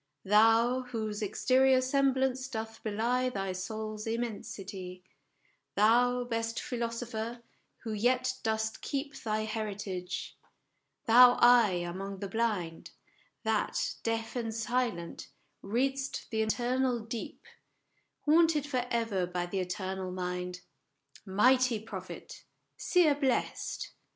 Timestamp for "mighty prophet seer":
21.27-23.13